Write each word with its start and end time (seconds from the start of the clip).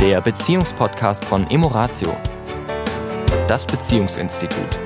der 0.00 0.22
Beziehungspodcast 0.22 1.26
von 1.26 1.50
Emoratio, 1.50 2.16
das 3.46 3.66
Beziehungsinstitut. 3.66 4.78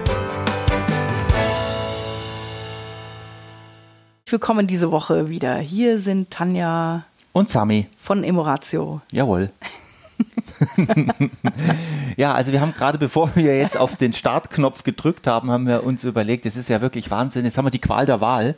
Willkommen 4.26 4.66
diese 4.66 4.90
Woche 4.90 5.28
wieder. 5.28 5.58
Hier 5.58 6.00
sind 6.00 6.32
Tanja 6.32 7.04
Und 7.32 7.48
Sami. 7.48 7.86
von 7.96 8.24
Emoratio. 8.24 9.02
Jawohl. 9.12 9.52
ja, 12.16 12.34
also 12.34 12.50
wir 12.50 12.60
haben 12.60 12.74
gerade, 12.74 12.98
bevor 12.98 13.36
wir 13.36 13.56
jetzt 13.56 13.76
auf 13.76 13.94
den 13.94 14.14
Startknopf 14.14 14.82
gedrückt 14.82 15.28
haben, 15.28 15.48
haben 15.52 15.68
wir 15.68 15.84
uns 15.84 16.02
überlegt, 16.02 16.44
es 16.44 16.56
ist 16.56 16.68
ja 16.68 16.80
wirklich 16.80 17.12
Wahnsinn. 17.12 17.44
Jetzt 17.44 17.56
haben 17.56 17.66
wir 17.66 17.70
die 17.70 17.80
Qual 17.80 18.04
der 18.04 18.20
Wahl. 18.20 18.56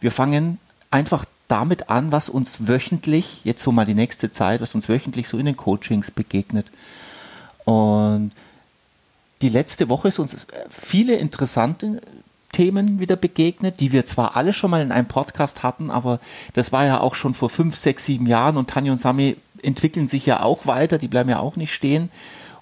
Wir 0.00 0.10
fangen 0.10 0.58
einfach 0.90 1.26
damit 1.48 1.90
an, 1.90 2.12
was 2.12 2.28
uns 2.28 2.68
wöchentlich, 2.68 3.40
jetzt 3.44 3.62
so 3.62 3.72
mal 3.72 3.86
die 3.86 3.94
nächste 3.94 4.32
Zeit, 4.32 4.60
was 4.60 4.74
uns 4.74 4.88
wöchentlich 4.88 5.28
so 5.28 5.38
in 5.38 5.46
den 5.46 5.56
Coachings 5.56 6.10
begegnet. 6.10 6.66
Und 7.64 8.32
die 9.42 9.48
letzte 9.48 9.88
Woche 9.88 10.08
ist 10.08 10.18
uns 10.18 10.46
viele 10.70 11.16
interessante 11.16 12.00
Themen 12.52 13.00
wieder 13.00 13.16
begegnet, 13.16 13.80
die 13.80 13.92
wir 13.92 14.06
zwar 14.06 14.36
alle 14.36 14.52
schon 14.52 14.70
mal 14.70 14.80
in 14.80 14.92
einem 14.92 15.08
Podcast 15.08 15.62
hatten, 15.62 15.90
aber 15.90 16.20
das 16.54 16.72
war 16.72 16.86
ja 16.86 17.00
auch 17.00 17.14
schon 17.14 17.34
vor 17.34 17.50
fünf, 17.50 17.76
sechs, 17.76 18.06
sieben 18.06 18.26
Jahren 18.26 18.56
und 18.56 18.70
Tanja 18.70 18.92
und 18.92 18.98
Sami 18.98 19.36
entwickeln 19.62 20.08
sich 20.08 20.26
ja 20.26 20.42
auch 20.42 20.66
weiter, 20.66 20.98
die 20.98 21.08
bleiben 21.08 21.28
ja 21.28 21.38
auch 21.38 21.56
nicht 21.56 21.74
stehen. 21.74 22.10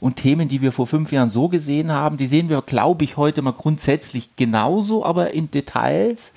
Und 0.01 0.17
Themen, 0.17 0.49
die 0.49 0.61
wir 0.61 0.73
vor 0.73 0.87
fünf 0.87 1.13
Jahren 1.13 1.31
so 1.31 1.49
gesehen 1.49 1.93
haben, 1.93 2.17
die 2.17 2.27
sehen 2.27 2.49
wir, 2.49 2.61
glaube 2.61 3.05
ich, 3.05 3.17
heute 3.17 3.41
mal 3.41 3.53
grundsätzlich 3.53 4.37
genauso, 4.37 5.05
aber 5.05 5.33
in 5.33 5.51
Details 5.51 6.33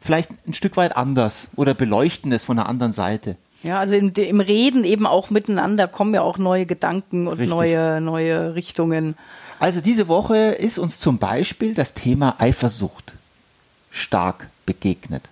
vielleicht 0.00 0.30
ein 0.46 0.52
Stück 0.52 0.76
weit 0.76 0.96
anders 0.96 1.48
oder 1.56 1.74
beleuchten 1.74 2.32
es 2.32 2.44
von 2.44 2.58
einer 2.58 2.68
anderen 2.68 2.92
Seite. 2.92 3.36
Ja, 3.62 3.80
also 3.80 3.94
im, 3.94 4.12
im 4.14 4.40
Reden 4.40 4.84
eben 4.84 5.06
auch 5.06 5.30
miteinander 5.30 5.88
kommen 5.88 6.14
ja 6.14 6.22
auch 6.22 6.38
neue 6.38 6.66
Gedanken 6.66 7.26
und 7.26 7.38
Richtig. 7.38 7.50
neue, 7.50 8.00
neue 8.00 8.54
Richtungen. 8.54 9.16
Also 9.58 9.80
diese 9.80 10.06
Woche 10.06 10.36
ist 10.36 10.78
uns 10.78 11.00
zum 11.00 11.18
Beispiel 11.18 11.74
das 11.74 11.94
Thema 11.94 12.36
Eifersucht 12.38 13.14
stark 13.90 14.48
begegnet. 14.66 15.28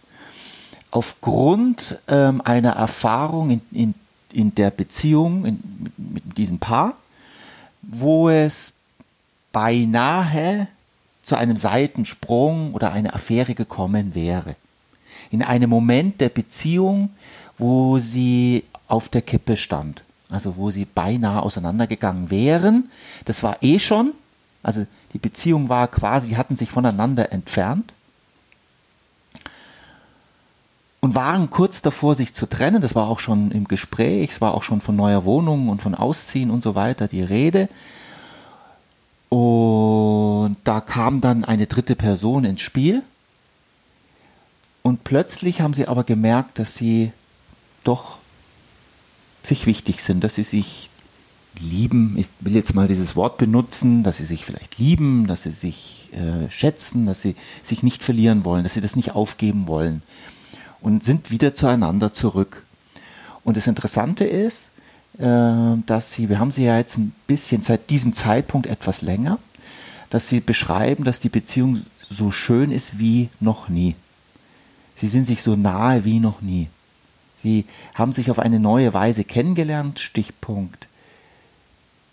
Aufgrund 0.91 1.99
ähm, 2.09 2.41
einer 2.41 2.73
Erfahrung 2.73 3.51
in, 3.51 3.61
in, 3.71 3.95
in 4.33 4.55
der 4.55 4.71
Beziehung 4.71 5.45
in, 5.45 5.59
mit, 5.79 6.25
mit 6.27 6.39
diesem 6.39 6.59
Paar, 6.59 6.97
wo 7.83 8.29
es 8.29 8.73
beinahe 9.53 10.67
zu 11.27 11.35
einem 11.35 11.57
Seitensprung 11.57 12.73
oder 12.73 12.93
einer 12.93 13.13
Affäre 13.13 13.57
gekommen 13.57 14.15
wäre. 14.15 14.55
In 15.33 15.43
einem 15.43 15.69
Moment 15.69 16.21
der 16.21 16.29
Beziehung, 16.29 17.11
wo 17.59 17.99
sie 17.99 18.63
auf 18.87 19.09
der 19.09 19.23
Kippe 19.23 19.57
stand. 19.57 20.05
Also 20.31 20.57
wo 20.57 20.71
sie 20.71 20.85
beinahe 20.85 21.43
auseinandergegangen 21.43 22.31
wären. 22.31 22.91
Das 23.25 23.43
war 23.43 23.57
eh 23.61 23.81
schon. 23.81 24.13
Also 24.63 24.87
die 25.15 25.19
Beziehung 25.19 25.69
war 25.69 25.89
quasi, 25.89 26.35
hatten 26.35 26.57
sich 26.57 26.71
voneinander 26.71 27.33
entfernt. 27.33 27.93
Und 31.01 31.17
waren 31.17 31.51
kurz 31.51 31.83
davor, 31.83 32.15
sich 32.15 32.35
zu 32.35 32.47
trennen. 32.47 32.81
Das 32.81 32.95
war 32.95 33.09
auch 33.09 33.19
schon 33.19 33.51
im 33.51 33.67
Gespräch. 33.67 34.31
Es 34.31 34.41
war 34.41 34.55
auch 34.55 34.63
schon 34.63 34.81
von 34.81 34.95
neuer 34.95 35.25
Wohnung 35.25 35.71
und 35.71 35.83
von 35.83 35.97
Ausziehen 35.97 36.53
und 36.53 36.63
so 36.63 36.77
weiter 36.77 37.09
die 37.09 37.23
Rede. 37.25 37.69
Und 39.29 40.26
da 40.65 40.81
kam 40.81 41.21
dann 41.21 41.45
eine 41.45 41.67
dritte 41.67 41.97
Person 41.97 42.45
ins 42.45 42.61
Spiel. 42.61 43.03
Und 44.83 45.03
plötzlich 45.03 45.61
haben 45.61 45.75
sie 45.75 45.89
aber 45.89 46.05
gemerkt, 46.05 46.59
dass 46.59 46.75
sie 46.75 47.11
doch 47.83 48.19
sich 49.43 49.67
wichtig 49.67 50.03
sind, 50.03 50.23
dass 50.23 50.35
sie 50.35 50.43
sich 50.43 50.91
lieben. 51.61 52.17
Ich 52.19 52.29
will 52.41 52.55
jetzt 52.55 52.75
mal 52.75 52.89
dieses 52.89 53.17
Wort 53.17 53.39
benutzen, 53.39 54.03
dass 54.03 54.19
sie 54.19 54.25
sich 54.25 54.45
vielleicht 54.45 54.79
lieben, 54.79 55.27
dass 55.27 55.45
sie 55.45 55.53
sich 55.53 56.11
äh, 56.13 56.51
schätzen, 56.51 57.07
dass 57.07 57.23
sie 57.23 57.37
sich 57.63 57.83
nicht 57.83 58.05
verlieren 58.05 58.45
wollen, 58.45 58.63
dass 58.63 58.75
sie 58.75 58.81
das 58.81 58.97
nicht 58.97 59.13
aufgeben 59.15 59.67
wollen. 59.67 60.03
Und 60.81 61.03
sind 61.03 61.31
wieder 61.31 61.55
zueinander 61.55 62.13
zurück. 62.13 62.63
Und 63.43 63.57
das 63.57 63.67
Interessante 63.67 64.25
ist, 64.25 64.71
äh, 65.19 65.77
dass 65.87 66.13
sie, 66.13 66.29
wir 66.29 66.39
haben 66.39 66.53
sie 66.53 66.65
ja 66.65 66.77
jetzt 66.79 66.99
ein 66.99 67.13
bisschen 67.27 67.63
seit 67.63 67.91
diesem 67.91 68.15
Zeitpunkt 68.15 68.67
etwas 68.67 69.03
länger, 69.03 69.39
dass 70.11 70.29
sie 70.29 70.41
beschreiben, 70.41 71.05
dass 71.05 71.21
die 71.21 71.29
Beziehung 71.29 71.83
so 72.09 72.31
schön 72.31 72.71
ist 72.71 72.99
wie 72.99 73.29
noch 73.41 73.69
nie. 73.69 73.95
Sie 74.95 75.09
sind 75.09 75.27
sich 75.27 75.43
so 75.43 75.57
nahe 75.57 76.05
wie 76.05 76.21
noch 76.21 76.41
nie. 76.41 76.69
Sie 77.43 77.65
haben 77.95 78.13
sich 78.13 78.31
auf 78.31 78.39
eine 78.39 78.61
neue 78.61 78.95
Weise 78.95 79.25
kennengelernt, 79.25 80.01
Stichpunkt 80.01 80.89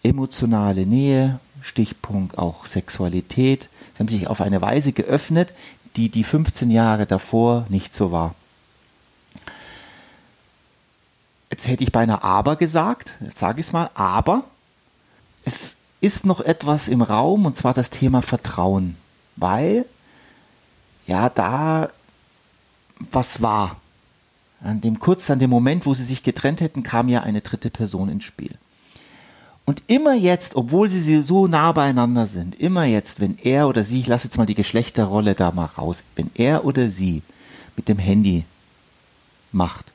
emotionale 0.04 0.86
Nähe, 0.86 1.40
Stichpunkt 1.62 2.38
auch 2.38 2.66
Sexualität. 2.66 3.70
Sie 3.94 4.00
haben 4.00 4.08
sich 4.08 4.28
auf 4.28 4.42
eine 4.42 4.62
Weise 4.62 4.92
geöffnet, 4.92 5.54
die 5.96 6.10
die 6.10 6.24
15 6.24 6.70
Jahre 6.70 7.06
davor 7.06 7.66
nicht 7.70 7.94
so 7.96 8.12
war. 8.12 8.36
Jetzt 11.50 11.68
hätte 11.68 11.84
ich 11.84 11.92
beinahe 11.92 12.24
aber 12.24 12.56
gesagt, 12.56 13.14
jetzt 13.22 13.38
sage 13.38 13.62
ich 13.62 13.68
es 13.68 13.74
mal, 13.74 13.90
aber 13.94 14.44
es 15.46 15.78
ist 16.04 16.26
noch 16.26 16.42
etwas 16.42 16.90
im 16.90 17.02
Raum 17.02 17.46
und 17.46 17.56
zwar 17.56 17.74
das 17.74 17.90
Thema 17.90 18.22
Vertrauen, 18.22 18.98
weil 19.38 19.86
ja 21.08 21.30
da 21.30 21.90
was 23.12 23.42
war. 23.42 23.78
An 24.62 24.82
dem 24.82 25.00
kurz 25.00 25.30
an 25.32 25.40
dem 25.40 25.50
Moment, 25.50 25.86
wo 25.86 25.94
sie 25.94 26.04
sich 26.04 26.22
getrennt 26.22 26.60
hätten, 26.60 26.84
kam 26.84 27.08
ja 27.08 27.22
eine 27.22 27.42
dritte 27.42 27.70
Person 27.70 28.10
ins 28.10 28.26
Spiel. 28.26 28.58
Und 29.66 29.82
immer 29.88 30.14
jetzt, 30.14 30.56
obwohl 30.56 30.90
sie 30.90 31.22
so 31.22 31.48
nah 31.48 31.72
beieinander 31.72 32.28
sind, 32.28 32.60
immer 32.60 32.84
jetzt, 32.84 33.22
wenn 33.22 33.38
er 33.42 33.70
oder 33.70 33.86
sie, 33.86 34.02
ich 34.02 34.08
lasse 34.08 34.28
jetzt 34.28 34.38
mal 34.38 34.46
die 34.46 34.56
Geschlechterrolle 34.56 35.36
da 35.36 35.52
mal 35.52 35.66
raus, 35.66 36.04
wenn 36.18 36.30
er 36.36 36.66
oder 36.66 36.90
sie 36.90 37.22
mit 37.78 37.88
dem 37.88 37.98
Handy 37.98 38.44
macht 39.54 39.86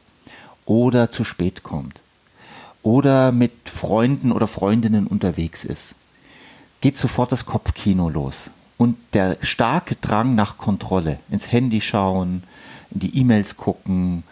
oder 0.64 1.10
zu 1.10 1.22
spät 1.24 1.62
kommt 1.62 2.00
oder 2.82 3.30
mit 3.30 3.52
Freunden 3.66 4.32
oder 4.32 4.46
Freundinnen 4.46 5.06
unterwegs 5.06 5.64
ist, 5.64 5.94
geht 6.80 6.96
sofort 6.96 7.32
das 7.32 7.46
Kopfkino 7.46 8.08
los. 8.08 8.50
Und 8.76 8.96
der 9.12 9.38
starke 9.42 9.96
Drang 9.96 10.34
nach 10.34 10.56
Kontrolle, 10.56 11.18
ins 11.30 11.50
Handy 11.50 11.80
schauen, 11.80 12.44
in 12.90 13.00
die 13.00 13.18
E-Mails 13.18 13.56
gucken, 13.56 14.22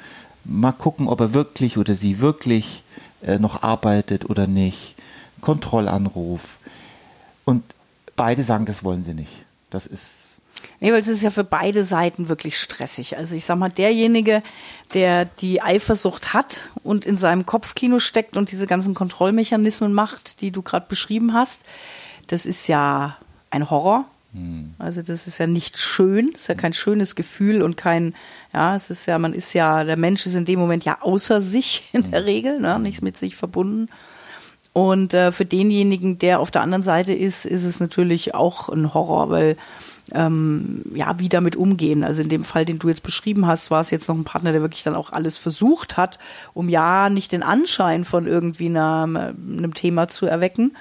mal 0.45 0.73
gucken, 0.73 1.09
ob 1.09 1.21
er 1.21 1.35
wirklich 1.35 1.79
oder 1.79 1.95
sie 1.95 2.21
wirklich 2.21 2.85
äh, 3.23 3.39
noch 3.39 3.63
arbeitet 3.63 4.31
oder 4.31 4.47
nicht, 4.47 4.95
Kontrollanruf. 5.41 6.59
Und 7.45 7.65
beide 8.15 8.45
sagen, 8.45 8.67
das 8.67 8.85
wollen 8.85 9.03
sie 9.03 9.15
nicht. 9.15 9.33
Das 9.71 9.87
ist 9.87 10.23
Nee, 10.81 10.93
weil 10.93 11.01
es 11.01 11.09
ist 11.09 11.23
ja 11.23 11.31
für 11.31 11.45
beide 11.45 11.85
Seiten 11.85 12.29
wirklich 12.29 12.59
stressig. 12.59 13.17
Also 13.17 13.35
ich 13.35 13.45
sag 13.45 13.57
mal, 13.57 13.71
derjenige, 13.71 14.43
der 14.95 15.25
die 15.25 15.63
Eifersucht 15.63 16.35
hat 16.35 16.69
und 16.83 17.07
in 17.07 17.17
seinem 17.17 17.47
Kopfkino 17.47 17.99
steckt 17.99 18.37
und 18.37 18.51
diese 18.51 18.67
ganzen 18.67 18.95
Kontrollmechanismen 18.95 19.93
macht, 19.93 20.41
die 20.43 20.51
du 20.51 20.63
gerade 20.63 20.87
beschrieben 20.89 21.33
hast, 21.33 21.63
das 22.27 22.47
ist 22.47 22.67
ja 22.69 23.17
ein 23.51 23.71
Horror. 23.71 24.05
Also 24.79 25.01
das 25.01 25.27
ist 25.27 25.39
ja 25.39 25.47
nicht 25.47 25.79
schön, 25.79 26.33
ist 26.35 26.49
ja 26.49 26.55
kein 26.55 26.75
schönes 26.75 27.15
Gefühl 27.15 27.63
und 27.63 27.79
kein, 27.79 28.15
ja, 28.53 28.77
es 28.77 28.91
ist 28.91 29.07
ja, 29.07 29.19
man 29.19 29.33
ist 29.33 29.55
ja, 29.55 29.85
der 29.85 29.97
Mensch 29.97 30.27
ist 30.27 30.35
in 30.35 30.45
dem 30.45 30.59
Moment 30.59 30.85
ja 30.85 30.99
außer 31.01 31.41
sich 31.41 31.85
in 31.93 32.11
der 32.11 32.27
Regel, 32.27 32.61
ne, 32.61 32.79
nichts 32.79 33.01
mit 33.01 33.17
sich 33.17 33.37
verbunden. 33.37 33.89
Und 34.75 35.15
äh, 35.15 35.33
für 35.33 35.47
denjenigen, 35.47 36.19
der 36.19 36.41
auf 36.41 36.51
der 36.51 36.61
anderen 36.61 36.83
Seite 36.83 37.15
ist, 37.15 37.47
ist 37.47 37.65
es 37.65 37.81
natürlich 37.81 38.35
auch 38.35 38.69
ein 38.69 38.93
Horror, 38.93 39.31
weil 39.31 39.57
ähm, 40.13 40.83
ja, 40.95 41.19
wie 41.19 41.31
damit 41.31 41.57
umgehen. 41.57 42.05
Also 42.05 42.23
in 42.23 42.29
dem 42.29 42.45
Fall, 42.45 42.67
den 42.67 42.79
du 42.79 42.89
jetzt 42.89 43.03
beschrieben 43.03 43.47
hast, 43.47 43.71
war 43.71 43.81
es 43.81 43.91
jetzt 43.91 44.07
noch 44.09 44.17
ein 44.17 44.25
Partner, 44.25 44.53
der 44.53 44.61
wirklich 44.61 44.83
dann 44.83 44.95
auch 44.95 45.13
alles 45.13 45.39
versucht 45.39 45.97
hat, 45.97 46.19
um 46.53 46.69
ja 46.69 47.09
nicht 47.09 47.33
den 47.33 47.43
Anschein 47.43 48.05
von 48.05 48.27
irgendwie 48.27 48.67
einer, 48.67 49.05
einem 49.05 49.73
Thema 49.73 50.09
zu 50.09 50.27
erwecken. 50.27 50.77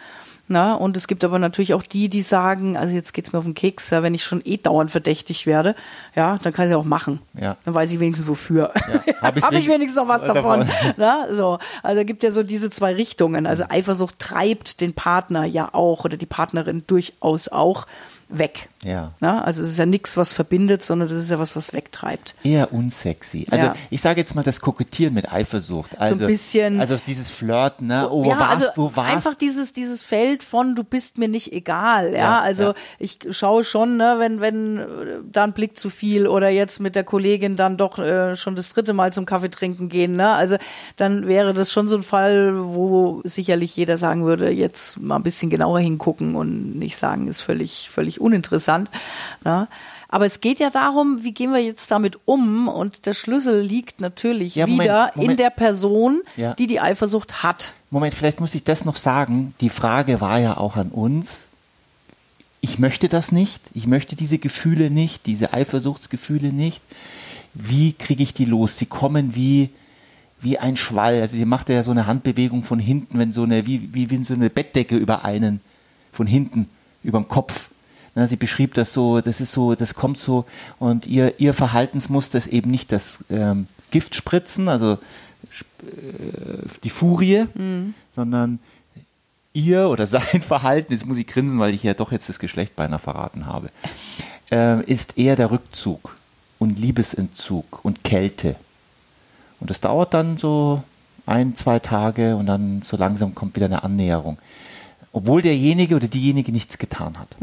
Na, 0.47 0.75
und 0.75 0.95
es 0.95 1.07
gibt 1.07 1.23
aber 1.23 1.39
natürlich 1.39 1.73
auch 1.73 1.81
die, 1.81 2.07
die 2.07 2.21
sagen, 2.21 2.77
also 2.77 2.93
jetzt 2.93 3.13
geht's 3.13 3.33
mir 3.33 3.39
auf 3.39 3.45
den 3.45 3.55
Keks, 3.55 3.89
ja, 3.89 4.03
wenn 4.03 4.13
ich 4.13 4.23
schon 4.23 4.41
eh 4.45 4.57
dauernd 4.57 4.91
verdächtig 4.91 5.47
werde, 5.47 5.75
ja, 6.15 6.37
dann 6.43 6.53
kann 6.53 6.65
ich 6.65 6.71
ja 6.71 6.77
auch 6.77 6.83
machen. 6.85 7.19
Ja. 7.33 7.57
Dann 7.65 7.73
weiß 7.73 7.91
ich 7.91 7.99
wenigstens 7.99 8.27
wofür. 8.27 8.71
Ja, 8.75 8.93
hab 9.21 9.21
Habe 9.21 9.39
ich 9.39 9.49
nicht- 9.49 9.67
wenigstens 9.69 9.99
noch 10.01 10.07
was 10.07 10.23
davon. 10.23 10.59
davon. 10.67 10.93
Na, 10.97 11.33
so. 11.33 11.57
Also 11.81 12.05
gibt 12.05 12.21
ja 12.21 12.29
so 12.29 12.43
diese 12.43 12.69
zwei 12.69 12.93
Richtungen. 12.93 13.47
Also 13.47 13.63
Eifersucht 13.69 14.19
treibt 14.19 14.81
den 14.81 14.93
Partner 14.93 15.45
ja 15.45 15.69
auch 15.73 16.05
oder 16.05 16.15
die 16.17 16.27
Partnerin 16.27 16.83
durchaus 16.85 17.47
auch 17.47 17.87
weg. 18.27 18.69
Ja. 18.83 19.11
Na, 19.19 19.43
also 19.43 19.63
es 19.63 19.69
ist 19.69 19.77
ja 19.79 19.85
nichts, 19.85 20.17
was 20.17 20.31
verbindet, 20.33 20.83
sondern 20.83 21.07
das 21.07 21.17
ist 21.17 21.31
ja 21.31 21.39
was, 21.39 21.55
was 21.55 21.73
wegtreibt. 21.73 22.35
Eher 22.43 22.73
unsexy. 22.73 23.47
Also 23.51 23.65
Ja. 23.67 23.75
ich 23.89 24.01
sage 24.01 24.19
jetzt 24.19 24.35
mal 24.35 24.43
das 24.43 24.61
Kokettieren 24.61 25.13
mit 25.13 25.31
Eifersucht. 25.31 25.99
Also, 25.99 26.25
bisschen- 26.25 26.79
Also 26.79 26.95
dieses 27.05 27.29
Flirten, 27.31 27.87
ne? 27.87 28.09
Oh, 28.09 28.23
wo 28.25 28.29
ja, 28.29 28.39
warst 28.39 28.63
also 28.65 28.67
wo 28.75 28.95
warst 28.95 29.15
einfach 29.15 29.35
dieses 29.35 29.73
dieses 29.73 30.03
Feld 30.03 30.43
von 30.43 30.75
du 30.75 30.83
bist 30.83 31.17
mir 31.17 31.27
nicht 31.27 31.51
egal, 31.53 32.11
ja, 32.13 32.17
Ja, 32.17 32.39
also 32.41 32.73
ich 32.99 33.19
schaue 33.31 33.63
schon, 33.63 33.97
ne, 33.97 34.15
wenn 34.19 34.41
wenn 34.41 34.77
äh, 34.77 34.85
da 35.31 35.43
ein 35.43 35.53
Blick 35.53 35.77
zu 35.79 35.89
viel 35.89 36.27
oder 36.27 36.49
jetzt 36.49 36.79
mit 36.79 36.95
der 36.95 37.03
Kollegin 37.03 37.55
dann 37.55 37.77
doch 37.77 37.97
äh, 37.99 38.35
schon 38.35 38.55
das 38.55 38.69
dritte 38.69 38.93
Mal 38.93 39.13
zum 39.13 39.25
Kaffee 39.25 39.49
trinken 39.49 39.89
gehen, 39.89 40.13
ne, 40.15 40.29
also 40.29 40.57
dann 40.97 41.27
wäre 41.27 41.53
das 41.53 41.71
schon 41.71 41.87
so 41.87 41.95
ein 41.97 42.03
Fall, 42.03 42.53
wo 42.55 43.21
sicherlich 43.23 43.75
jeder 43.75 43.97
sagen 43.97 44.25
würde, 44.25 44.49
jetzt 44.49 44.99
mal 44.99 45.15
ein 45.15 45.23
bisschen 45.23 45.49
genauer 45.49 45.79
hingucken 45.79 46.35
und 46.35 46.75
nicht 46.77 46.97
sagen, 46.97 47.27
ist 47.27 47.41
völlig 47.41 47.89
völlig 47.91 48.14
uninteressant, 48.19 48.89
ne. 49.43 49.67
Aber 50.07 50.25
es 50.25 50.39
geht 50.39 50.59
ja 50.59 50.69
darum, 50.69 51.23
wie 51.23 51.33
gehen 51.33 51.51
wir 51.51 51.59
jetzt 51.61 51.91
damit 51.91 52.19
um? 52.25 52.69
Und 52.69 53.05
der 53.05 53.13
Schlüssel 53.13 53.59
liegt 53.61 53.99
natürlich 53.99 54.55
Ja, 54.55 54.65
Moment, 54.65 54.83
wieder 54.83 55.11
in 55.15 55.21
Moment. 55.21 55.39
der 55.39 55.49
Person, 55.49 56.21
Ja. 56.37 56.53
die 56.53 56.67
die 56.67 56.79
Eifersucht 56.79 57.43
hat. 57.43 57.73
Moment, 57.89 58.13
vielleicht 58.13 58.39
muss 58.39 58.55
ich 58.55 58.63
das 58.63 58.85
noch 58.85 58.95
sagen. 58.95 59.53
Die 59.59 59.67
Frage 59.69 60.21
war 60.21 60.39
ja 60.39 60.55
auch 60.57 60.77
an 60.77 60.89
uns. 60.89 61.47
Ich 62.61 62.79
möchte 62.79 63.09
das 63.09 63.31
nicht. 63.31 63.61
Ich 63.73 63.87
möchte 63.87 64.15
diese 64.15 64.37
Gefühle 64.37 64.89
nicht, 64.89 65.25
diese 65.25 65.53
Eifersuchtsgefühle 65.53 66.49
nicht. 66.53 66.81
Wie 67.53 67.91
kriege 67.91 68.23
ich 68.23 68.33
die 68.33 68.45
los? 68.45 68.77
Sie 68.77 68.85
kommen 68.85 69.35
wie, 69.35 69.69
wie 70.39 70.59
ein 70.59 70.77
Schwall. 70.77 71.19
Also 71.19 71.35
sie 71.35 71.45
machte 71.45 71.73
ja 71.73 71.83
so 71.83 71.91
eine 71.91 72.05
Handbewegung 72.07 72.63
von 72.63 72.79
hinten, 72.79 73.17
wenn 73.19 73.31
so 73.33 73.43
eine, 73.43 73.65
wie, 73.65 73.93
wie, 73.93 74.09
wie 74.11 74.23
so 74.23 74.33
eine 74.33 74.49
Bettdecke 74.49 74.95
über 74.95 75.25
einen, 75.25 75.61
von 76.13 76.27
hinten, 76.27 76.69
über 77.03 77.19
dem 77.19 77.27
Kopf. 77.27 77.69
Na, 78.15 78.27
sie 78.27 78.37
beschrieb 78.37 78.73
das 78.73 78.93
so, 78.93 79.19
das 79.19 79.41
ist 79.41 79.51
so, 79.51 79.75
das 79.75 79.93
kommt 79.93 80.17
so 80.17 80.45
und 80.79 81.05
ihr, 81.05 81.39
ihr 81.39 81.53
Verhaltensmuster 81.53 82.37
ist 82.37 82.47
eben 82.47 82.71
nicht 82.71 82.91
das 82.91 83.25
ähm, 83.29 83.67
Giftspritzen, 83.91 84.69
also 84.69 84.97
die 86.83 86.89
Furie, 86.89 87.45
sondern 88.11 88.59
ihr 89.53 89.89
oder 89.89 90.05
sein 90.07 90.41
Verhalten, 90.41 90.93
jetzt 90.93 91.05
muss 91.05 91.17
ich 91.17 91.27
grinsen, 91.27 91.59
weil 91.59 91.73
ich 91.73 91.83
ja 91.83 91.93
doch 91.93 92.11
jetzt 92.11 92.29
das 92.29 92.39
Geschlecht 92.39 92.75
beinahe 92.75 92.99
verraten 92.99 93.47
habe, 93.47 93.69
äh, 94.51 94.83
ist 94.85 95.17
eher 95.17 95.35
der 95.35 95.51
Rückzug 95.51 96.15
und 96.59 96.79
Liebesentzug 96.79 97.83
und 97.83 98.03
Kälte. 98.03 98.55
Und 99.59 99.69
das 99.69 99.81
dauert 99.81 100.13
dann 100.13 100.37
so 100.37 100.83
ein, 101.25 101.55
zwei 101.55 101.79
Tage 101.79 102.35
und 102.35 102.45
dann 102.45 102.81
so 102.83 102.97
langsam 102.97 103.33
kommt 103.33 103.55
wieder 103.55 103.65
eine 103.65 103.83
Annäherung. 103.83 104.37
Obwohl 105.15 105.41
derjenige 105.41 105.95
oder 105.95 106.09
diejenige 106.09 106.51
nichts 106.51 106.77
getan 106.77 107.17
hat. 107.17 107.37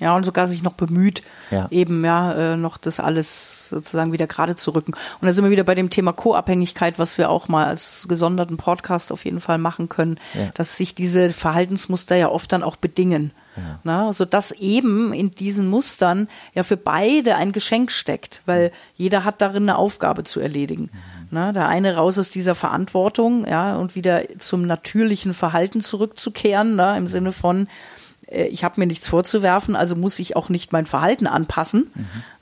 Ja, 0.00 0.16
und 0.16 0.24
sogar 0.24 0.48
sich 0.48 0.64
noch 0.64 0.72
bemüht, 0.72 1.22
Ja. 1.52 1.68
eben 1.70 2.04
ja 2.04 2.32
äh, 2.32 2.56
noch 2.56 2.78
das 2.78 2.98
alles 2.98 3.68
sozusagen 3.68 4.10
wieder 4.10 4.26
gerade 4.26 4.56
zu 4.56 4.72
rücken. 4.72 4.92
Und 5.20 5.26
da 5.26 5.32
sind 5.32 5.44
wir 5.44 5.52
wieder 5.52 5.62
bei 5.62 5.76
dem 5.76 5.88
Thema 5.88 6.12
Co-Abhängigkeit, 6.12 6.98
was 6.98 7.18
wir 7.18 7.30
auch 7.30 7.46
mal 7.46 7.66
als 7.66 8.06
gesonderten 8.08 8.56
Podcast 8.56 9.12
auf 9.12 9.24
jeden 9.24 9.38
Fall 9.38 9.58
machen 9.58 9.88
können, 9.88 10.18
Ja. 10.34 10.50
dass 10.54 10.76
sich 10.76 10.96
diese 10.96 11.28
Verhaltensmuster 11.28 12.16
ja 12.16 12.28
oft 12.28 12.52
dann 12.52 12.64
auch 12.64 12.74
bedingen. 12.74 13.30
Ja. 13.56 13.78
Na, 13.84 14.12
sodass 14.12 14.50
eben 14.50 15.12
in 15.12 15.30
diesen 15.30 15.68
Mustern 15.68 16.26
ja 16.54 16.62
für 16.64 16.76
beide 16.78 17.36
ein 17.36 17.52
Geschenk 17.52 17.92
steckt, 17.92 18.42
weil 18.46 18.72
jeder 18.96 19.24
hat 19.24 19.42
darin 19.42 19.64
eine 19.64 19.76
Aufgabe 19.76 20.24
zu 20.24 20.40
erledigen. 20.40 20.90
Na, 21.34 21.52
der 21.52 21.66
eine 21.66 21.96
raus 21.96 22.18
aus 22.18 22.28
dieser 22.28 22.54
Verantwortung, 22.54 23.46
ja, 23.46 23.76
und 23.76 23.94
wieder 23.94 24.24
zum 24.38 24.66
natürlichen 24.66 25.32
Verhalten 25.32 25.80
zurückzukehren, 25.80 26.76
na, 26.76 26.94
im 26.94 27.06
Sinne 27.06 27.32
von, 27.32 27.68
äh, 28.26 28.48
ich 28.48 28.64
habe 28.64 28.78
mir 28.78 28.86
nichts 28.86 29.08
vorzuwerfen, 29.08 29.74
also 29.74 29.96
muss 29.96 30.18
ich 30.18 30.36
auch 30.36 30.50
nicht 30.50 30.72
mein 30.72 30.84
Verhalten 30.84 31.26
anpassen. 31.26 31.90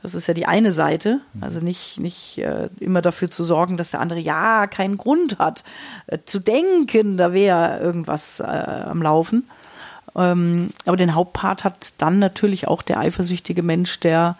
Das 0.02 0.14
ist 0.14 0.26
ja 0.26 0.34
die 0.34 0.46
eine 0.46 0.72
Seite. 0.72 1.20
Also 1.40 1.60
nicht, 1.60 2.00
nicht 2.00 2.38
äh, 2.38 2.68
immer 2.80 3.00
dafür 3.00 3.30
zu 3.30 3.44
sorgen, 3.44 3.76
dass 3.76 3.92
der 3.92 4.00
andere 4.00 4.18
ja 4.18 4.66
keinen 4.66 4.96
Grund 4.96 5.38
hat, 5.38 5.62
äh, 6.08 6.18
zu 6.24 6.40
denken, 6.40 7.16
da 7.16 7.32
wäre 7.32 7.78
irgendwas 7.78 8.40
äh, 8.40 8.44
am 8.44 9.02
Laufen. 9.02 9.48
Ähm, 10.16 10.70
aber 10.84 10.96
den 10.96 11.14
Hauptpart 11.14 11.62
hat 11.62 11.92
dann 11.98 12.18
natürlich 12.18 12.66
auch 12.66 12.82
der 12.82 12.98
eifersüchtige 12.98 13.62
Mensch, 13.62 14.00
der 14.00 14.34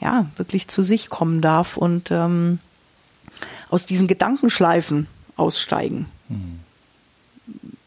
ja 0.00 0.26
wirklich 0.36 0.68
zu 0.68 0.84
sich 0.84 1.10
kommen 1.10 1.40
darf 1.40 1.76
und 1.76 2.12
ähm, 2.12 2.60
aus 3.68 3.86
diesen 3.86 4.08
Gedankenschleifen 4.08 5.06
aussteigen 5.36 6.06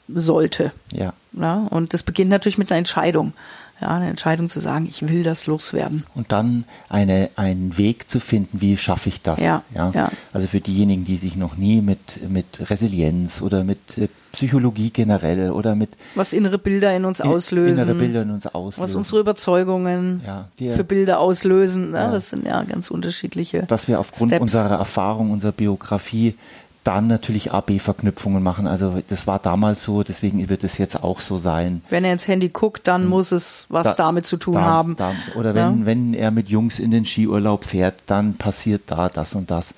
sollte. 0.08 0.72
Ja. 0.92 1.14
Ja, 1.34 1.68
und 1.70 1.94
das 1.94 2.04
beginnt 2.04 2.30
natürlich 2.30 2.58
mit 2.58 2.72
einer 2.72 2.78
Entscheidung. 2.80 3.34
Ja, 3.82 3.90
eine 3.90 4.08
Entscheidung 4.10 4.48
zu 4.50 4.62
sagen, 4.62 4.88
ich 4.90 5.08
will 5.10 5.24
das 5.24 5.46
loswerden. 5.48 6.04
Und 6.16 6.32
dann 6.32 6.64
eine, 6.90 7.30
einen 7.36 7.78
Weg 7.78 8.10
zu 8.10 8.22
finden, 8.22 8.62
wie 8.62 8.78
schaffe 8.78 9.10
ich 9.10 9.22
das? 9.22 9.42
Ja, 9.42 9.64
ja. 9.74 10.10
Also 10.32 10.48
für 10.48 10.62
diejenigen, 10.62 11.04
die 11.04 11.18
sich 11.18 11.36
noch 11.36 11.58
nie 11.58 11.82
mit, 11.82 12.30
mit 12.30 12.70
Resilienz 12.70 13.42
oder 13.42 13.64
mit 13.66 13.98
äh, 13.98 14.08
Psychologie 14.32 14.90
generell 14.90 15.52
oder 15.52 15.76
mit 15.76 15.98
Was 16.16 16.32
innere 16.34 16.60
Bilder 16.60 16.96
in 16.96 17.04
uns 17.04 17.20
auslösen. 17.20 17.84
innere 17.84 17.96
Bilder 17.98 18.22
in 18.22 18.32
uns 18.32 18.48
auslösen. 18.48 18.84
Was 18.84 18.96
unsere 18.96 19.20
Überzeugungen 19.20 20.22
Ja, 20.26 20.48
die- 20.60 20.70
für 20.70 20.84
Bilder 20.86 21.20
auslösen. 21.20 21.92
Ne? 21.92 21.98
Ja. 21.98 22.12
Das 22.12 22.30
sind 22.30 22.46
ja 22.46 22.64
ganz 22.64 22.90
unterschiedliche. 22.90 23.64
dass 23.68 23.88
wir 23.90 24.00
aufgrund 24.00 24.32
Steps. 24.32 24.42
unserer 24.42 24.78
Erfahrung, 24.78 25.32
unserer 25.32 25.52
Biografie 25.52 26.36
dann 26.84 27.08
natürlich 27.08 27.52
AB-Verknüpfungen 27.54 28.44
machen. 28.44 28.68
Also 28.68 29.02
das 29.08 29.26
war 29.28 29.40
damals 29.40 29.84
so, 29.84 30.04
deswegen 30.04 30.50
wird 30.50 30.64
es 30.64 30.78
jetzt 30.78 31.02
auch 31.04 31.20
so 31.22 31.38
sein. 31.38 31.82
Wenn 31.90 32.04
er 32.04 32.14
ins 32.14 32.28
Handy 32.28 32.50
guckt, 32.50 32.88
dann 32.88 33.06
muss 33.06 33.32
es 33.32 33.66
was 33.70 33.88
Da- 33.88 33.94
damit 33.94 34.26
zu 34.26 34.38
tun 34.38 34.56
da- 34.56 34.62
haben. 34.62 34.96
Da, 34.96 35.14
oder 35.36 35.54
wenn, 35.56 35.80
Ja. 35.82 35.86
wenn 35.86 36.14
er 36.14 36.32
mit 36.32 36.50
Jungs 36.50 36.80
in 36.80 36.92
den 36.92 37.06
Skiurlaub 37.06 37.64
fährt, 37.66 37.96
dann 38.08 38.34
passiert 38.36 38.84
da 38.88 39.10
das 39.10 39.34
und 39.36 39.50
das. 39.52 39.76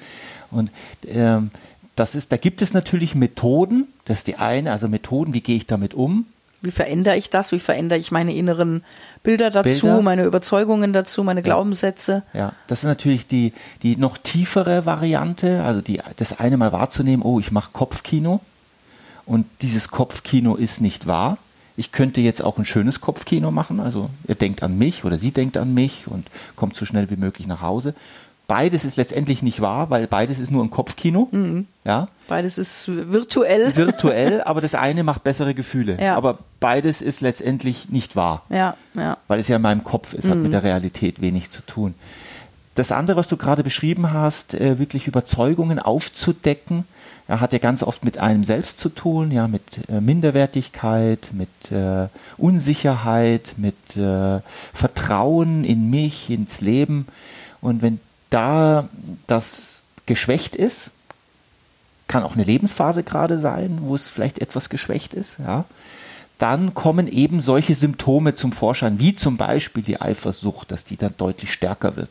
Und 0.52 0.72
ähm, 1.07 1.52
das 1.96 2.16
ist, 2.16 2.31
da 2.31 2.38
gibt 2.38 2.62
es 2.62 2.74
natürlich 2.74 3.16
Methoden. 3.16 3.88
Das 4.06 4.19
ist 4.19 4.28
die 4.28 4.36
eine, 4.38 4.72
also 4.72 4.88
Methoden, 4.88 5.34
wie 5.34 5.42
gehe 5.42 5.56
ich 5.56 5.66
damit 5.66 5.94
um? 5.94 6.25
Wie 6.66 6.72
verändere 6.72 7.16
ich 7.16 7.30
das? 7.30 7.52
Wie 7.52 7.60
verändere 7.60 8.00
ich 8.00 8.12
meine 8.12 8.34
inneren 8.34 8.84
Bilder 9.24 9.52
dazu, 9.52 9.88
Bilder. 9.88 10.02
meine 10.02 10.24
Überzeugungen 10.26 10.94
dazu, 10.94 11.24
meine 11.24 11.44
Glaubenssätze? 11.44 12.24
Ja, 12.34 12.54
das 12.68 12.80
ist 12.80 12.86
natürlich 12.86 13.28
die, 13.28 13.54
die 13.84 13.96
noch 13.98 14.18
tiefere 14.18 14.86
Variante, 14.86 15.64
also 15.64 15.82
die, 15.82 16.02
das 16.16 16.40
eine 16.40 16.58
mal 16.58 16.72
wahrzunehmen, 16.72 17.24
oh, 17.24 17.40
ich 17.40 17.52
mache 17.52 17.72
Kopfkino 17.72 18.42
und 19.26 19.46
dieses 19.62 19.90
Kopfkino 19.90 20.56
ist 20.56 20.82
nicht 20.82 21.08
wahr. 21.08 21.38
Ich 21.78 21.92
könnte 21.92 22.22
jetzt 22.22 22.42
auch 22.42 22.58
ein 22.58 22.66
schönes 22.66 23.02
Kopfkino 23.02 23.52
machen, 23.52 23.80
also 23.80 24.10
er 24.28 24.36
denkt 24.36 24.64
an 24.64 24.78
mich 24.78 25.04
oder 25.04 25.18
sie 25.18 25.32
denkt 25.32 25.58
an 25.58 25.74
mich 25.74 26.08
und 26.08 26.28
kommt 26.56 26.76
so 26.76 26.86
schnell 26.86 27.10
wie 27.10 27.18
möglich 27.18 27.48
nach 27.48 27.62
Hause. 27.62 27.94
Beides 28.47 28.86
ist 28.86 28.97
letztendlich 28.97 29.42
nicht 29.42 29.59
wahr, 29.59 29.89
weil 29.89 30.07
beides 30.07 30.39
ist 30.39 30.51
nur 30.51 30.63
ein 30.63 30.69
Kopfkino. 30.69 31.30
Ja, 31.83 32.07
Beides 32.27 32.57
ist 32.57 32.88
virtuell. 32.88 33.75
virtuell, 33.75 34.42
aber 34.42 34.62
das 34.62 34.75
eine 34.75 35.03
macht 35.03 35.24
bessere 35.24 35.53
Gefühle. 35.53 36.01
Ja. 36.01 36.15
Aber 36.15 36.39
beides 36.59 37.01
ist 37.01 37.21
letztendlich 37.21 37.89
nicht 37.89 38.15
wahr 38.15 38.44
Ja, 38.50 38.75
ja. 38.95 39.18
weil 39.27 39.39
es 39.39 39.47
ja 39.47 39.57
in 39.57 39.62
meinem 39.62 39.83
Kopf 39.83 40.13
ist, 40.13 40.30
hat 40.30 40.38
mit 40.38 40.53
der 40.53 40.63
Realität 40.63 41.21
wenig 41.21 41.51
zu 41.51 41.62
tun. 41.62 41.94
Das 42.74 42.92
andere, 42.92 43.18
was 43.18 43.27
du 43.27 43.38
gerade 43.38 43.63
beschrieben 43.63 44.12
hast, 44.12 44.53
äh, 44.53 44.80
wirklich 44.80 45.07
Überzeugungen 45.07 45.80
aufzudecken, 45.80 46.86
hat 47.27 47.53
ja 47.53 47.59
ganz 47.59 47.81
oft 47.81 48.03
mit 48.03 48.18
einem 48.19 48.44
selbst 48.44 48.77
zu 48.77 48.89
tun, 48.89 49.31
ja, 49.31 49.47
mit 49.47 49.90
äh, 49.90 50.02
Minderwertigkeit, 50.02 51.30
mit 51.31 51.71
äh, 51.71 52.07
Unsicherheit, 52.37 53.56
mit 53.57 53.97
äh, 53.97 54.42
Vertrauen 54.73 55.64
in 55.64 55.90
mich, 55.90 56.30
ins 56.30 56.61
Leben. 56.61 57.07
Und 57.61 57.81
wenn 57.81 57.99
da 58.30 58.90
das 59.28 59.82
geschwächt 60.06 60.56
ist, 60.56 60.92
kann 62.08 62.24
auch 62.24 62.36
eine 62.36 62.44
Lebensphase 62.44 63.04
gerade 63.04 63.40
sein, 63.40 63.80
wo 63.82 63.96
es 63.96 64.08
vielleicht 64.08 64.40
etwas 64.40 64.70
geschwächt 64.70 65.14
ist, 65.14 65.40
ja, 65.40 65.66
dann 66.38 66.74
kommen 66.74 67.08
eben 67.08 67.40
solche 67.40 67.76
Symptome 67.76 68.36
zum 68.36 68.52
Vorschein, 68.52 69.00
wie 69.00 69.16
zum 69.16 69.38
Beispiel 69.38 69.84
die 69.84 70.02
Eifersucht, 70.02 70.72
dass 70.72 70.84
die 70.84 70.98
dann 70.98 71.14
deutlich 71.18 71.54
stärker 71.54 71.96
wird. 71.96 72.10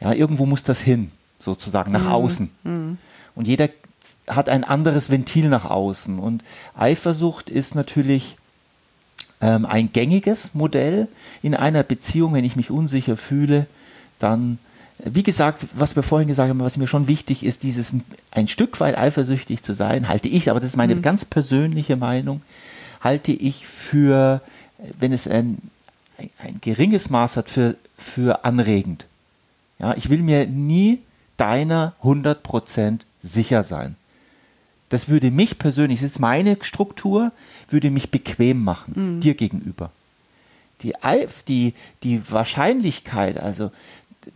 Ja, 0.00 0.12
irgendwo 0.12 0.46
muss 0.46 0.62
das 0.62 0.80
hin, 0.80 1.10
sozusagen 1.38 1.92
nach 1.92 2.06
außen. 2.10 2.50
Und 3.34 3.46
jeder 3.46 3.68
hat 4.26 4.48
ein 4.48 4.64
anderes 4.64 5.10
Ventil 5.10 5.48
nach 5.48 5.64
außen. 5.66 6.18
Und 6.18 6.44
Eifersucht 6.74 7.50
ist 7.50 7.74
natürlich 7.74 8.36
ähm, 9.40 9.66
ein 9.66 9.92
gängiges 9.92 10.54
Modell 10.54 11.08
in 11.42 11.54
einer 11.54 11.82
Beziehung. 11.82 12.32
Wenn 12.34 12.44
ich 12.44 12.56
mich 12.56 12.70
unsicher 12.70 13.16
fühle, 13.16 13.66
dann, 14.18 14.58
wie 14.98 15.22
gesagt, 15.22 15.66
was 15.74 15.94
wir 15.94 16.02
vorhin 16.02 16.28
gesagt 16.28 16.48
haben, 16.48 16.60
was 16.60 16.76
mir 16.76 16.86
schon 16.86 17.06
wichtig 17.08 17.44
ist, 17.44 17.62
dieses 17.62 17.92
ein 18.30 18.48
Stück 18.48 18.80
weit 18.80 18.96
eifersüchtig 18.96 19.62
zu 19.62 19.74
sein, 19.74 20.08
halte 20.08 20.28
ich, 20.28 20.50
aber 20.50 20.60
das 20.60 20.70
ist 20.70 20.76
meine 20.76 21.00
ganz 21.00 21.24
persönliche 21.24 21.96
Meinung, 21.96 22.42
halte 23.00 23.32
ich 23.32 23.66
für, 23.66 24.40
wenn 24.98 25.12
es 25.12 25.28
ein, 25.28 25.58
ein, 26.18 26.30
ein 26.38 26.58
geringes 26.60 27.10
Maß 27.10 27.36
hat, 27.36 27.50
für, 27.50 27.76
für 27.98 28.44
anregend. 28.44 29.06
Ja, 29.78 29.94
ich 29.96 30.08
will 30.08 30.22
mir 30.22 30.46
nie 30.46 31.00
deiner 31.36 31.94
100% 32.02 33.00
sicher 33.22 33.62
sein. 33.62 33.96
Das 34.88 35.08
würde 35.08 35.30
mich 35.30 35.58
persönlich, 35.58 36.00
das 36.00 36.12
ist 36.12 36.20
meine 36.20 36.56
Struktur, 36.62 37.32
würde 37.68 37.90
mich 37.90 38.10
bequem 38.10 38.62
machen, 38.62 39.20
dir 39.20 39.34
gegenüber. 39.34 39.90
die, 40.82 40.94
die, 41.48 41.74
die 42.02 42.30
Wahrscheinlichkeit, 42.30 43.38
also 43.38 43.72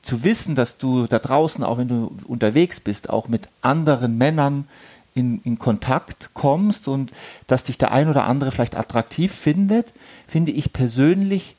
zu 0.03 0.25
wissen, 0.25 0.55
dass 0.55 0.79
du 0.79 1.07
da 1.07 1.19
draußen, 1.19 1.65
auch 1.65 1.79
wenn 1.79 1.89
du 1.89 2.13
unterwegs 2.27 2.81
bist, 2.81 3.11
auch 3.11 3.29
mit 3.29 3.49
anderen 3.63 4.17
Männern 4.19 4.67
in, 5.15 5.41
in 5.45 5.59
Kontakt 5.59 6.31
kommst 6.35 6.89
und 6.89 7.13
dass 7.47 7.65
dich 7.65 7.79
der 7.79 7.91
ein 7.91 8.09
oder 8.09 8.25
andere 8.25 8.53
vielleicht 8.53 8.77
attraktiv 8.77 9.33
findet, 9.33 9.93
finde 10.29 10.53
ich 10.53 10.73
persönlich 10.73 11.57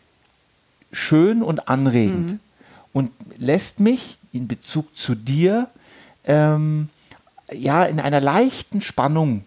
schön 0.92 1.44
und 1.44 1.68
anregend. 1.68 2.34
Mhm. 2.34 2.40
Und 2.94 3.12
lässt 3.38 3.80
mich 3.80 4.18
in 4.34 4.48
Bezug 4.48 4.98
zu 4.98 5.16
dir 5.16 5.68
ähm, 6.26 6.90
ja 7.54 7.84
in 7.84 8.00
einer 8.00 8.22
leichten 8.22 8.82
Spannung 8.82 9.44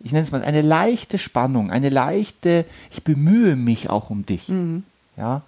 ich 0.00 0.12
nenne 0.12 0.24
es 0.24 0.32
mal 0.32 0.42
eine 0.42 0.62
leichte 0.62 1.18
Spannung, 1.18 1.70
eine 1.70 1.88
leichte, 1.88 2.64
ich 2.90 3.02
bemühe 3.02 3.56
mich 3.56 3.90
auch 3.90 4.10
um 4.10 4.24
dich. 4.26 4.48
Mhm. 4.48 4.84
Ja. 5.16 5.42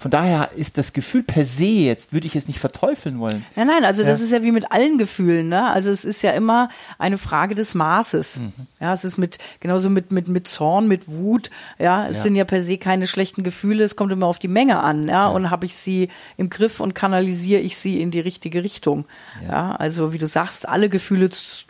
Von 0.00 0.10
daher 0.10 0.52
ist 0.56 0.78
das 0.78 0.94
Gefühl 0.94 1.22
per 1.22 1.44
se 1.44 1.66
jetzt, 1.66 2.14
würde 2.14 2.26
ich 2.26 2.34
es 2.34 2.48
nicht 2.48 2.58
verteufeln 2.58 3.20
wollen. 3.20 3.44
Nein, 3.54 3.66
nein, 3.66 3.84
also 3.84 4.00
ja. 4.00 4.08
das 4.08 4.22
ist 4.22 4.32
ja 4.32 4.42
wie 4.42 4.50
mit 4.50 4.72
allen 4.72 4.96
Gefühlen, 4.96 5.50
ne? 5.50 5.68
Also 5.68 5.90
es 5.90 6.06
ist 6.06 6.22
ja 6.22 6.30
immer 6.30 6.70
eine 6.98 7.18
Frage 7.18 7.54
des 7.54 7.74
Maßes. 7.74 8.38
Mhm. 8.38 8.52
Ja, 8.80 8.94
es 8.94 9.04
ist 9.04 9.18
mit, 9.18 9.36
genauso 9.60 9.90
mit, 9.90 10.10
mit, 10.10 10.26
mit 10.26 10.48
Zorn, 10.48 10.88
mit 10.88 11.06
Wut, 11.06 11.50
ja, 11.78 12.08
es 12.08 12.16
ja. 12.16 12.22
sind 12.22 12.34
ja 12.34 12.46
per 12.46 12.62
se 12.62 12.78
keine 12.78 13.06
schlechten 13.06 13.42
Gefühle, 13.42 13.84
es 13.84 13.94
kommt 13.94 14.10
immer 14.10 14.24
auf 14.24 14.38
die 14.38 14.48
Menge 14.48 14.80
an, 14.80 15.06
ja, 15.06 15.12
ja. 15.12 15.28
und 15.28 15.50
habe 15.50 15.66
ich 15.66 15.76
sie 15.76 16.08
im 16.38 16.48
Griff 16.48 16.80
und 16.80 16.94
kanalisiere 16.94 17.60
ich 17.60 17.76
sie 17.76 18.00
in 18.00 18.10
die 18.10 18.20
richtige 18.20 18.64
Richtung. 18.64 19.04
Ja, 19.46 19.72
also 19.72 20.14
wie 20.14 20.18
du 20.18 20.26
sagst, 20.26 20.66
alle 20.66 20.88
Gefühle 20.88 21.28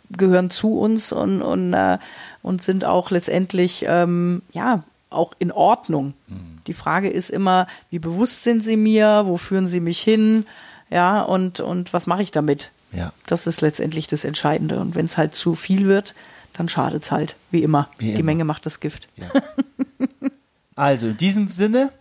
gehören 0.09 0.49
zu 0.51 0.79
uns 0.79 1.11
und, 1.11 1.41
und, 1.41 1.73
äh, 1.73 1.97
und 2.43 2.63
sind 2.63 2.85
auch 2.85 3.11
letztendlich, 3.11 3.83
ähm, 3.89 4.41
ja, 4.53 4.85
auch 5.09 5.33
in 5.37 5.51
Ordnung. 5.51 6.13
Mhm. 6.27 6.50
Die 6.67 6.73
Frage 6.73 7.09
ist 7.09 7.29
immer, 7.29 7.67
wie 7.89 7.99
bewusst 7.99 8.43
sind 8.43 8.63
sie 8.63 8.77
mir, 8.77 9.23
wo 9.25 9.37
führen 9.37 9.67
sie 9.67 9.79
mich 9.79 9.99
hin, 10.01 10.45
ja, 10.89 11.21
und, 11.21 11.59
und 11.61 11.93
was 11.93 12.05
mache 12.07 12.21
ich 12.21 12.31
damit? 12.31 12.71
Ja. 12.91 13.13
Das 13.25 13.47
ist 13.47 13.61
letztendlich 13.61 14.07
das 14.07 14.25
Entscheidende. 14.25 14.79
Und 14.79 14.95
wenn 14.95 15.05
es 15.05 15.17
halt 15.17 15.33
zu 15.33 15.55
viel 15.55 15.87
wird, 15.87 16.13
dann 16.53 16.67
schadet 16.67 17.03
es 17.03 17.11
halt, 17.11 17.35
wie 17.49 17.63
immer. 17.63 17.89
Wie 17.97 18.07
Die 18.07 18.13
immer. 18.15 18.23
Menge 18.23 18.43
macht 18.43 18.65
das 18.65 18.79
Gift. 18.81 19.07
Ja. 19.15 19.27
also 20.75 21.07
in 21.07 21.17
diesem 21.17 21.49
Sinne 21.49 21.91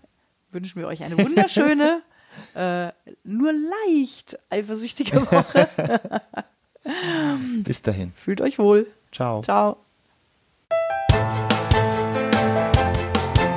wünschen 0.50 0.80
wir 0.80 0.88
euch 0.88 1.04
eine 1.04 1.16
wunderschöne, 1.16 2.02
äh, 2.54 2.88
nur 3.22 3.52
leicht 3.52 4.38
eifersüchtige 4.50 5.20
Woche. 5.30 5.68
Bis 7.62 7.82
dahin. 7.82 8.12
Fühlt 8.16 8.40
euch 8.40 8.58
wohl. 8.58 8.86
Ciao. 9.12 9.42
Ciao. 9.42 9.76